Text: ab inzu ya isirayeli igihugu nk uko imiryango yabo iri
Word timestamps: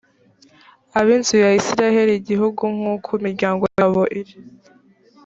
ab 0.97 1.07
inzu 1.15 1.35
ya 1.43 1.49
isirayeli 1.59 2.13
igihugu 2.17 2.61
nk 2.75 2.85
uko 2.95 3.09
imiryango 3.19 3.63
yabo 3.77 4.01
iri 4.19 4.33